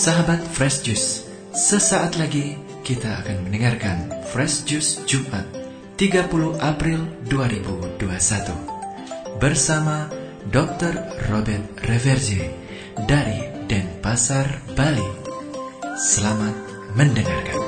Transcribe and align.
Sahabat 0.00 0.40
Fresh 0.56 0.80
Juice, 0.88 1.28
sesaat 1.52 2.16
lagi 2.16 2.56
kita 2.80 3.20
akan 3.20 3.44
mendengarkan 3.44 4.08
Fresh 4.32 4.64
Juice 4.64 5.04
Jumat 5.04 5.44
30 6.00 6.24
April 6.56 7.04
2021 7.28 8.00
bersama 9.36 10.08
Dr. 10.48 11.04
Robert 11.28 11.84
Reverje 11.84 12.48
dari 13.04 13.44
Denpasar, 13.68 14.72
Bali. 14.72 15.04
Selamat 16.00 16.56
mendengarkan. 16.96 17.59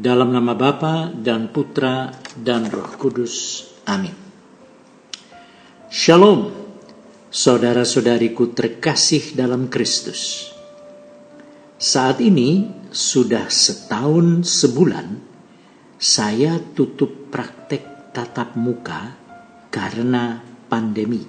Dalam 0.00 0.32
nama 0.32 0.56
Bapa 0.56 1.12
dan 1.12 1.52
Putra 1.52 2.08
dan 2.32 2.72
Roh 2.72 2.96
Kudus. 2.96 3.68
Amin. 3.84 4.16
Shalom, 5.92 6.48
saudara-saudariku 7.28 8.56
terkasih 8.56 9.36
dalam 9.36 9.68
Kristus. 9.68 10.48
Saat 11.76 12.24
ini 12.24 12.64
sudah 12.88 13.52
setahun 13.52 14.48
sebulan 14.48 15.20
saya 16.00 16.56
tutup 16.72 17.28
praktek 17.28 18.16
tatap 18.16 18.56
muka 18.56 19.20
karena 19.68 20.40
pandemi. 20.64 21.28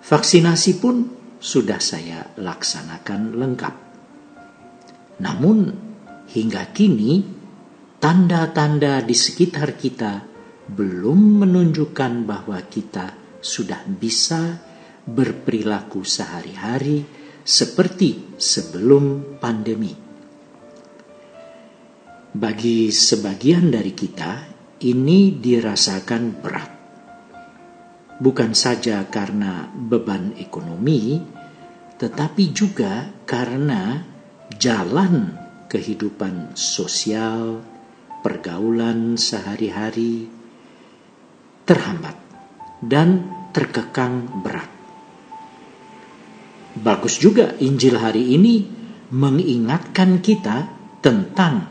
Vaksinasi 0.00 0.80
pun 0.80 0.96
sudah 1.36 1.76
saya 1.76 2.24
laksanakan 2.40 3.36
lengkap. 3.36 3.74
Namun 5.20 5.89
hingga 6.30 6.70
kini 6.70 7.26
tanda-tanda 7.98 9.02
di 9.02 9.14
sekitar 9.14 9.74
kita 9.74 10.22
belum 10.70 11.42
menunjukkan 11.42 12.12
bahwa 12.22 12.62
kita 12.70 13.18
sudah 13.42 13.82
bisa 13.90 14.62
berperilaku 15.02 16.06
sehari-hari 16.06 17.02
seperti 17.42 18.38
sebelum 18.38 19.36
pandemi. 19.42 19.90
Bagi 22.30 22.94
sebagian 22.94 23.74
dari 23.74 23.90
kita, 23.90 24.46
ini 24.86 25.34
dirasakan 25.34 26.22
berat. 26.38 26.70
Bukan 28.20 28.54
saja 28.54 29.02
karena 29.10 29.66
beban 29.66 30.38
ekonomi, 30.38 31.18
tetapi 31.98 32.44
juga 32.54 33.10
karena 33.26 33.98
jalan 34.54 35.39
kehidupan 35.70 36.58
sosial, 36.58 37.62
pergaulan 38.26 39.14
sehari-hari 39.14 40.26
terhambat 41.62 42.18
dan 42.82 43.30
terkekang 43.54 44.42
berat. 44.42 44.66
Bagus 46.74 47.22
juga 47.22 47.54
Injil 47.62 47.94
hari 47.94 48.34
ini 48.34 48.66
mengingatkan 49.14 50.18
kita 50.18 50.66
tentang 50.98 51.70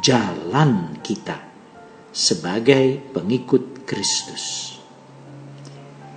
jalan 0.00 0.96
kita 1.04 1.36
sebagai 2.12 3.00
pengikut 3.12 3.84
Kristus. 3.84 4.76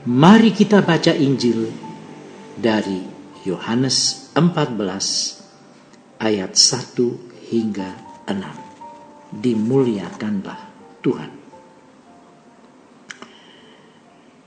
Mari 0.08 0.56
kita 0.56 0.80
baca 0.80 1.12
Injil 1.12 1.68
dari 2.56 3.04
Yohanes 3.44 4.32
14 4.36 5.39
ayat 6.20 6.52
1 6.52 7.48
hingga 7.48 7.90
6. 8.28 9.40
Dimuliakanlah 9.40 10.60
Tuhan. 11.00 11.32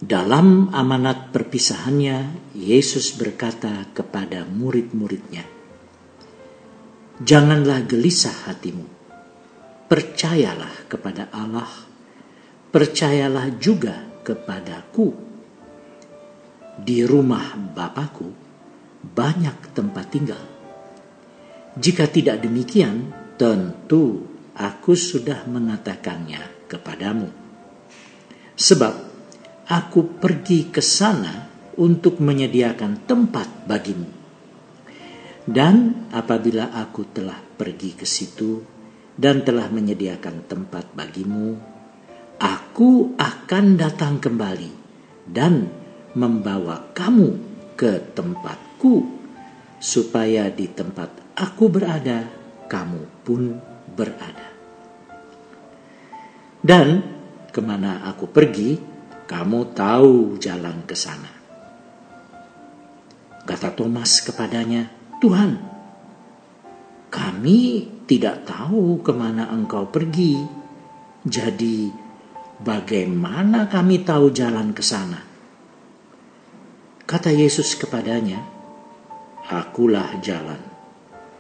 Dalam 0.03 0.69
amanat 0.75 1.33
perpisahannya, 1.33 2.53
Yesus 2.53 3.17
berkata 3.17 3.89
kepada 3.97 4.45
murid-muridnya, 4.45 5.49
Janganlah 7.23 7.87
gelisah 7.87 8.51
hatimu, 8.51 8.85
percayalah 9.87 10.91
kepada 10.91 11.31
Allah, 11.33 11.71
percayalah 12.75 13.49
juga 13.57 13.97
kepadaku. 14.27 15.33
Di 16.83 17.07
rumah 17.07 17.55
Bapakku 17.55 18.27
banyak 19.07 19.71
tempat 19.71 20.11
tinggal 20.11 20.43
jika 21.73 22.05
tidak 22.05 22.45
demikian, 22.45 23.09
tentu 23.41 24.29
aku 24.53 24.93
sudah 24.93 25.49
mengatakannya 25.49 26.69
kepadamu. 26.69 27.33
Sebab 28.53 28.95
aku 29.73 30.21
pergi 30.21 30.69
ke 30.69 30.85
sana 30.85 31.49
untuk 31.81 32.21
menyediakan 32.21 33.09
tempat 33.09 33.65
bagimu. 33.65 34.11
Dan 35.43 36.07
apabila 36.13 36.77
aku 36.77 37.09
telah 37.09 37.41
pergi 37.41 37.97
ke 37.97 38.05
situ 38.05 38.63
dan 39.17 39.41
telah 39.41 39.73
menyediakan 39.73 40.45
tempat 40.45 40.93
bagimu, 40.93 41.57
aku 42.37 43.17
akan 43.17 43.65
datang 43.81 44.21
kembali 44.21 44.71
dan 45.25 45.67
membawa 46.13 46.93
kamu 46.93 47.41
ke 47.75 48.13
tempatku, 48.13 49.25
supaya 49.83 50.47
di 50.53 50.71
tempat 50.71 51.22
aku 51.37 51.65
berada, 51.73 52.29
kamu 52.69 53.03
pun 53.25 53.57
berada. 53.93 54.49
Dan 56.63 57.03
ke 57.51 57.61
mana 57.61 58.07
aku 58.07 58.31
pergi, 58.31 58.79
kamu 59.27 59.75
tahu 59.75 60.39
jalan 60.39 60.87
ke 60.87 60.95
sana. 60.95 61.31
Kata 63.43 63.75
Thomas 63.75 64.23
kepadanya, 64.23 64.87
Tuhan, 65.19 65.59
kami 67.11 67.61
tidak 68.07 68.47
tahu 68.47 69.03
ke 69.03 69.11
mana 69.11 69.51
engkau 69.51 69.91
pergi. 69.91 70.39
Jadi 71.27 71.91
bagaimana 72.63 73.67
kami 73.67 74.07
tahu 74.07 74.31
jalan 74.31 74.71
ke 74.71 74.83
sana? 74.83 75.21
Kata 77.03 77.35
Yesus 77.35 77.75
kepadanya, 77.75 78.41
Akulah 79.43 80.17
jalan 80.23 80.72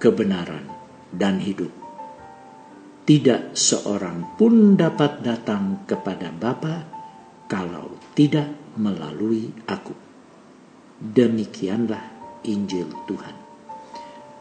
kebenaran, 0.02 0.66
dan 1.14 1.38
hidup. 1.38 1.70
Tidak 3.06 3.54
seorang 3.54 4.34
pun 4.34 4.74
dapat 4.74 5.22
datang 5.22 5.86
kepada 5.86 6.34
Bapa 6.34 6.82
kalau 7.46 7.94
tidak 8.18 8.50
melalui 8.74 9.54
aku. 9.70 9.94
Demikianlah 10.98 12.02
Injil 12.46 12.90
Tuhan. 13.06 13.36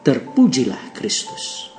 Terpujilah 0.02 0.98
Kristus. 0.98 1.71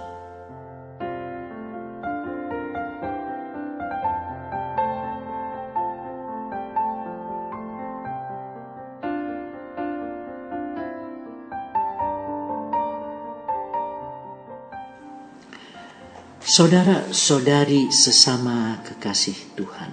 Saudara-saudari 16.52 17.88
sesama 17.88 18.84
kekasih 18.84 19.56
Tuhan. 19.56 19.88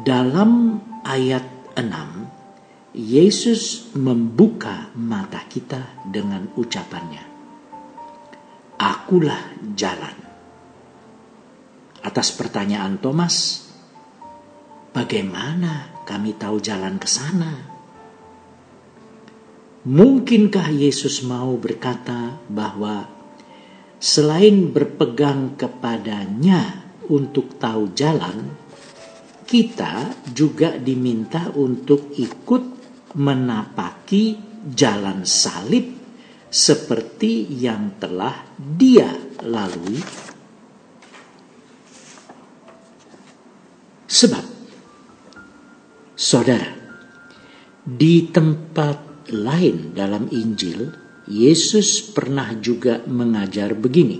Dalam 0.00 0.80
ayat 1.04 1.44
6, 1.76 2.96
Yesus 2.96 3.92
membuka 3.92 4.88
mata 4.96 5.44
kita 5.44 6.00
dengan 6.08 6.48
ucapannya. 6.56 7.20
Akulah 8.80 9.60
jalan. 9.76 10.16
Atas 12.00 12.32
pertanyaan 12.32 12.96
Thomas, 12.96 13.68
bagaimana 14.96 16.00
kami 16.08 16.32
tahu 16.40 16.64
jalan 16.64 16.96
ke 16.96 17.08
sana? 17.12 17.52
Mungkinkah 19.84 20.72
Yesus 20.72 21.20
mau 21.28 21.60
berkata 21.60 22.40
bahwa 22.48 23.20
selain 24.02 24.74
berpegang 24.74 25.54
kepadanya 25.54 26.90
untuk 27.06 27.54
tahu 27.54 27.94
jalan, 27.94 28.50
kita 29.46 30.26
juga 30.34 30.74
diminta 30.74 31.54
untuk 31.54 32.10
ikut 32.18 32.62
menapaki 33.14 34.34
jalan 34.74 35.22
salib 35.22 35.86
seperti 36.50 37.46
yang 37.46 37.94
telah 38.02 38.42
dia 38.58 39.14
lalui? 39.46 40.02
Sebab, 44.10 44.44
saudara, 46.18 46.74
di 47.86 48.26
tempat 48.34 49.30
lain 49.30 49.94
dalam 49.94 50.26
Injil, 50.28 51.01
Yesus 51.30 52.02
pernah 52.02 52.50
juga 52.58 52.98
mengajar 53.06 53.78
begini. 53.78 54.18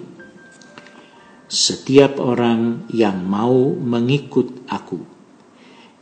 Setiap 1.50 2.22
orang 2.22 2.86
yang 2.94 3.26
mau 3.26 3.74
mengikut 3.74 4.70
aku, 4.70 5.02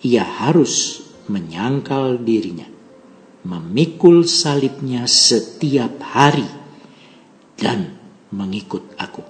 ia 0.05 0.23
harus 0.23 1.01
menyangkal 1.27 2.23
dirinya, 2.23 2.69
memikul 3.49 4.29
salibnya 4.29 5.09
setiap 5.09 6.05
hari, 6.05 6.47
dan 7.57 7.97
mengikut 8.31 8.95
aku. 9.01 9.25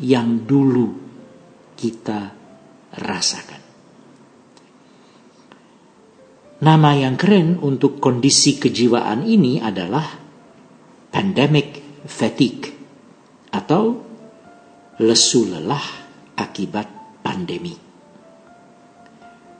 yang 0.00 0.48
dulu 0.48 0.88
kita 1.76 2.32
rasakan. 2.98 3.62
Nama 6.64 6.90
yang 6.96 7.20
keren 7.20 7.60
untuk 7.60 8.00
kondisi 8.00 8.56
kejiwaan 8.56 9.28
ini 9.28 9.60
adalah 9.60 10.06
pandemic 11.12 12.00
fatigue 12.08 12.72
atau 13.52 14.13
lesu 15.00 15.50
lelah 15.50 15.82
akibat 16.38 17.18
pandemi. 17.22 17.74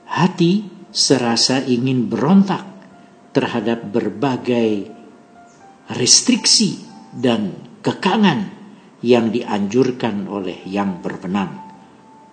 Hati 0.07 0.53
serasa 0.95 1.59
ingin 1.59 2.07
berontak 2.07 2.63
terhadap 3.35 3.83
berbagai 3.91 4.87
restriksi 5.91 6.79
dan 7.11 7.51
kekangan 7.83 8.47
yang 9.03 9.27
dianjurkan 9.27 10.23
oleh 10.31 10.63
yang 10.63 11.03
berwenang 11.03 11.51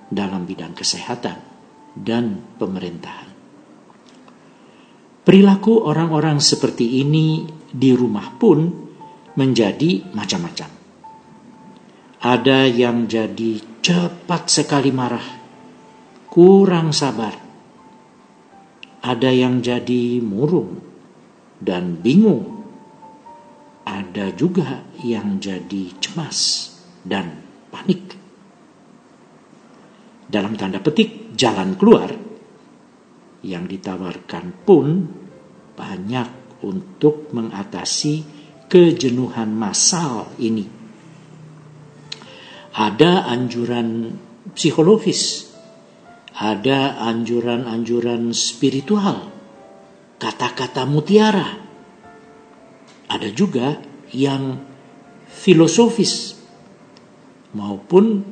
dalam 0.07 0.47
bidang 0.47 0.79
kesehatan 0.79 1.43
dan 1.99 2.55
pemerintahan. 2.55 3.29
Perilaku 5.23 5.87
orang-orang 5.87 6.39
seperti 6.39 7.03
ini 7.03 7.47
di 7.67 7.91
rumah 7.95 8.31
pun 8.39 8.59
menjadi 9.39 10.13
macam-macam. 10.15 10.82
Ada 12.23 12.71
yang 12.71 13.11
jadi 13.11 13.59
cepat 13.83 14.47
sekali 14.47 14.95
marah, 14.95 15.27
kurang 16.31 16.95
sabar, 16.95 17.35
ada 19.03 19.31
yang 19.35 19.59
jadi 19.59 20.23
murung 20.23 20.79
dan 21.59 21.99
bingung. 21.99 22.63
Ada 23.83 24.31
juga 24.39 24.87
yang 25.03 25.43
jadi 25.43 25.99
cemas 25.99 26.71
dan 27.03 27.43
panik. 27.75 28.15
Dalam 30.31 30.55
tanda 30.55 30.79
petik, 30.79 31.35
jalan 31.35 31.75
keluar 31.75 32.07
yang 33.43 33.67
ditawarkan 33.67 34.63
pun 34.63 34.87
banyak 35.75 36.63
untuk 36.63 37.35
mengatasi 37.35 38.23
kejenuhan 38.71 39.51
massal 39.51 40.31
ini. 40.39 40.82
Ada 42.73 43.29
anjuran 43.29 44.17
psikologis 44.57 45.53
ada 46.33 46.97
anjuran-anjuran 47.13 48.33
spiritual, 48.33 49.29
kata-kata 50.17 50.89
mutiara. 50.89 51.61
Ada 53.13 53.29
juga 53.37 53.77
yang 54.17 54.57
filosofis 55.29 56.41
maupun 57.53 58.25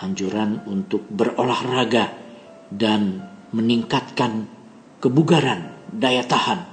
anjuran 0.00 0.64
untuk 0.64 1.04
berolahraga 1.12 2.16
dan 2.72 3.20
meningkatkan 3.52 4.48
kebugaran, 4.96 5.92
daya 5.92 6.24
tahan. 6.24 6.72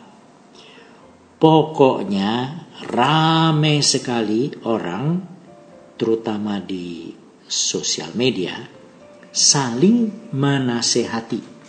Pokoknya 1.40 2.64
rame 2.88 3.84
sekali 3.84 4.52
orang 4.64 5.20
terutama 6.00 6.64
di 6.64 7.12
sosial 7.44 8.16
media 8.16 8.56
saling 9.36 10.32
menasehati. 10.32 11.60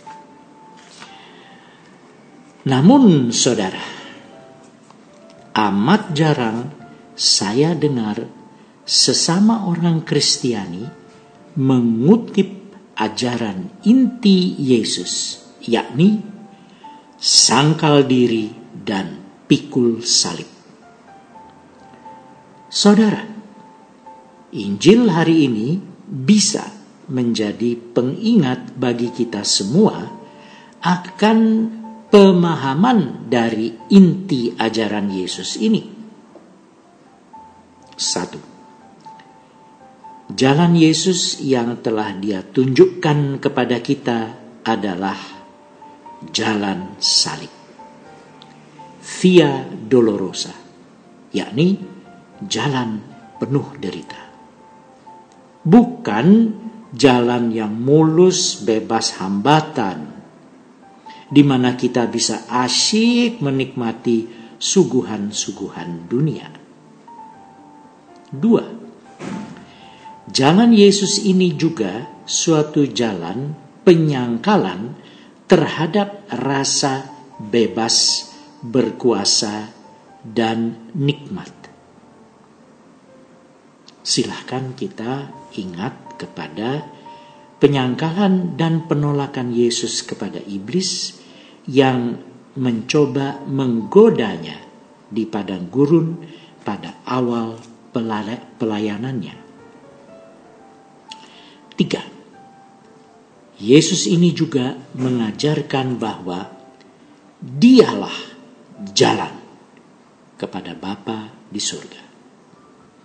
Namun 2.61 3.35
saudara, 3.35 3.83
amat 5.51 6.15
jarang 6.15 6.71
saya 7.17 7.75
dengar 7.75 8.23
sesama 8.87 9.67
orang 9.67 10.07
Kristiani 10.07 10.85
mengutip 11.57 12.71
ajaran 12.95 13.81
inti 13.83 14.55
Yesus, 14.61 15.41
yakni 15.65 16.21
sangkal 17.17 18.05
diri 18.05 18.53
dan 18.71 19.19
pikul 19.49 20.05
salib. 20.05 20.47
Saudara, 22.71 23.30
Injil 24.51 25.07
hari 25.07 25.47
ini 25.47 25.79
bisa 26.03 26.67
menjadi 27.07 27.79
pengingat 27.95 28.75
bagi 28.75 29.07
kita 29.15 29.47
semua 29.47 30.11
akan 30.83 31.39
pemahaman 32.11 33.31
dari 33.31 33.71
inti 33.95 34.51
ajaran 34.51 35.07
Yesus 35.07 35.55
ini. 35.55 35.87
Satu, 37.95 38.39
jalan 40.35 40.75
Yesus 40.75 41.39
yang 41.39 41.79
telah 41.79 42.11
Dia 42.19 42.43
tunjukkan 42.43 43.39
kepada 43.39 43.79
kita 43.79 44.19
adalah 44.67 45.15
jalan 46.27 46.99
salib, 46.99 47.53
via 48.99 49.63
dolorosa, 49.63 50.51
yakni 51.31 51.79
jalan 52.43 52.99
penuh 53.39 53.79
derita. 53.79 54.30
Bukan 55.61 56.27
jalan 56.91 57.53
yang 57.53 57.71
mulus, 57.77 58.65
bebas 58.65 59.21
hambatan, 59.21 60.11
di 61.31 61.43
mana 61.45 61.77
kita 61.79 62.09
bisa 62.11 62.49
asyik 62.49 63.39
menikmati 63.39 64.27
suguhan-suguhan 64.59 66.09
dunia. 66.11 66.49
Dua, 68.31 68.63
jalan 70.27 70.71
Yesus 70.75 71.23
ini 71.23 71.55
juga 71.55 72.09
suatu 72.27 72.83
jalan 72.87 73.55
penyangkalan 73.83 74.95
terhadap 75.47 76.27
rasa 76.31 77.11
bebas, 77.39 78.27
berkuasa, 78.63 79.71
dan 80.21 80.89
nikmat. 80.93 81.49
Silahkan 84.01 84.73
kita 84.77 85.40
ingat 85.55 86.19
kepada 86.19 86.85
penyangkalan 87.61 88.57
dan 88.57 88.89
penolakan 88.89 89.53
Yesus 89.53 90.01
kepada 90.01 90.41
iblis 90.41 91.21
yang 91.69 92.17
mencoba 92.57 93.39
menggodanya 93.45 94.57
di 95.07 95.23
padang 95.29 95.69
gurun 95.69 96.19
pada 96.65 97.03
awal 97.05 97.59
pelayanannya. 97.93 99.35
Tiga, 101.77 102.01
Yesus 103.61 104.09
ini 104.09 104.33
juga 104.33 104.73
mengajarkan 104.97 106.01
bahwa 106.01 106.49
dialah 107.37 108.17
jalan 108.93 109.33
kepada 110.33 110.73
Bapa 110.73 111.29
di 111.45 111.61
surga. 111.61 112.03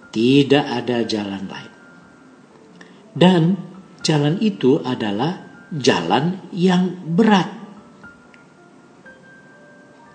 Tidak 0.09 0.65
ada 0.65 1.05
jalan 1.05 1.45
lain. 1.45 1.76
Dan 3.17 3.57
jalan 4.05 4.37
itu 4.45 4.77
adalah 4.85 5.65
jalan 5.73 6.53
yang 6.53 7.17
berat. 7.17 7.49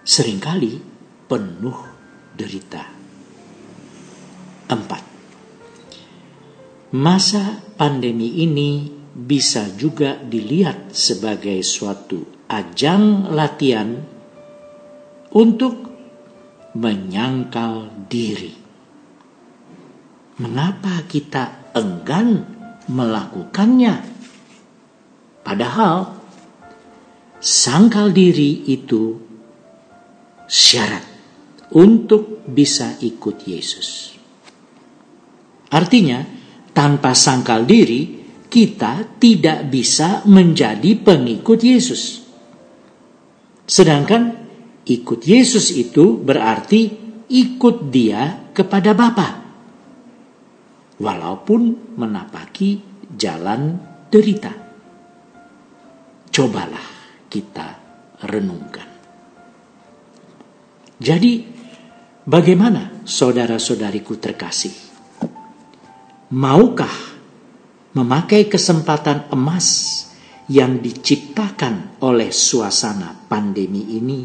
Seringkali 0.06 0.74
penuh 1.26 1.80
derita. 2.38 2.86
Empat. 4.70 5.04
Masa 6.94 7.58
pandemi 7.74 8.46
ini 8.46 9.02
bisa 9.12 9.66
juga 9.74 10.16
dilihat 10.22 10.94
sebagai 10.94 11.60
suatu 11.66 12.46
ajang 12.48 13.32
latihan 13.32 13.98
untuk 15.32 15.88
menyangkal 16.76 18.08
diri. 18.08 18.56
Mengapa 20.40 21.04
kita 21.08 21.72
enggan 21.76 22.61
melakukannya? 22.92 23.96
Padahal 25.42 26.12
sangkal 27.40 28.12
diri 28.12 28.70
itu 28.70 29.18
syarat 30.46 31.02
untuk 31.72 32.44
bisa 32.46 33.00
ikut 33.00 33.48
Yesus. 33.48 34.14
Artinya, 35.72 36.20
tanpa 36.76 37.16
sangkal 37.16 37.64
diri, 37.64 38.22
kita 38.52 39.16
tidak 39.16 39.72
bisa 39.72 40.28
menjadi 40.28 41.00
pengikut 41.00 41.60
Yesus. 41.64 42.20
Sedangkan 43.64 44.36
ikut 44.84 45.24
Yesus 45.24 45.72
itu 45.72 46.20
berarti 46.20 46.92
ikut 47.32 47.88
dia 47.88 48.52
kepada 48.52 48.92
Bapa. 48.92 49.41
Walaupun 51.02 51.98
menapaki 51.98 52.92
jalan 53.18 53.82
derita. 54.14 54.54
Cobalah 56.30 56.88
kita 57.26 57.68
renungkan. 58.30 58.88
Jadi, 61.02 61.42
bagaimana 62.24 63.02
saudara-saudariku 63.02 64.14
terkasih? 64.22 64.76
Maukah 66.32 66.96
memakai 67.98 68.48
kesempatan 68.48 69.34
emas 69.34 69.68
yang 70.48 70.80
diciptakan 70.80 72.00
oleh 72.06 72.32
suasana 72.32 73.28
pandemi 73.28 73.98
ini 73.98 74.22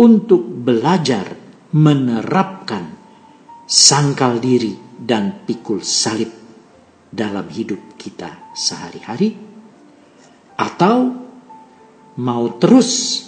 untuk 0.00 0.40
belajar 0.46 1.36
menerapkan 1.76 2.84
sangkal 3.68 4.40
diri 4.40 4.89
dan 5.00 5.48
pikul 5.48 5.80
salib 5.80 6.28
dalam 7.08 7.48
hidup 7.48 7.96
kita 7.96 8.52
sehari-hari 8.52 9.34
atau 10.60 10.96
mau 12.20 12.44
terus 12.60 13.24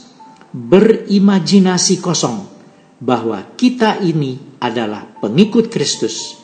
berimajinasi 0.53 1.99
kosong 2.05 2.45
bahwa 3.01 3.57
kita 3.57 3.99
ini 4.05 4.61
adalah 4.61 5.03
pengikut 5.19 5.73
Kristus 5.73 6.39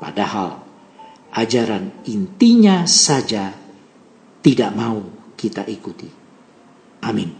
padahal 0.00 0.64
ajaran 1.36 2.02
intinya 2.08 2.88
saja 2.88 3.52
tidak 4.40 4.72
mau 4.72 5.04
kita 5.36 5.68
ikuti. 5.68 6.08
Amin. 7.04 7.30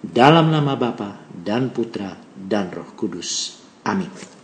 Dalam 0.00 0.48
nama 0.48 0.78
Bapa 0.78 1.28
dan 1.28 1.68
Putra 1.74 2.16
dan 2.32 2.72
Roh 2.72 2.96
Kudus. 2.96 3.60
Amin. 3.84 4.39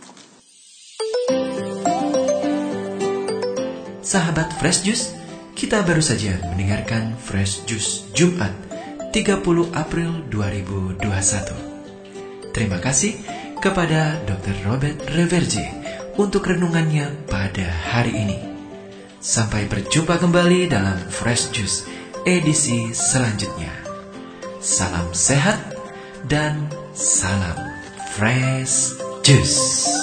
Sahabat 4.07 4.55
Fresh 4.55 4.87
Juice, 4.87 5.11
kita 5.51 5.83
baru 5.83 5.99
saja 5.99 6.39
mendengarkan 6.47 7.19
Fresh 7.19 7.67
Juice 7.67 8.07
Jumat 8.15 8.55
30 9.11 9.43
April 9.75 10.23
2021. 10.31 12.55
Terima 12.55 12.79
kasih 12.79 13.19
kepada 13.59 14.15
Dr. 14.23 14.55
Robert 14.63 15.03
Reverje 15.11 15.67
untuk 16.15 16.47
renungannya 16.47 17.27
pada 17.27 17.67
hari 17.67 18.15
ini. 18.15 18.39
Sampai 19.19 19.67
berjumpa 19.67 20.23
kembali 20.23 20.71
dalam 20.71 20.95
Fresh 21.11 21.51
Juice 21.51 21.83
edisi 22.23 22.95
selanjutnya. 22.95 23.75
Salam 24.63 25.11
sehat 25.11 25.59
dan 26.31 26.71
salam 26.95 27.59
Fresh 28.15 29.03
Juice. 29.27 29.96